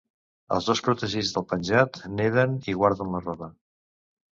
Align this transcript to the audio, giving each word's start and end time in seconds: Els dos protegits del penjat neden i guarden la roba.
Els 0.55 0.69
dos 0.69 0.81
protegits 0.87 1.35
del 1.37 1.47
penjat 1.53 2.03
neden 2.19 2.59
i 2.75 2.79
guarden 2.83 3.17
la 3.17 3.27
roba. 3.31 3.57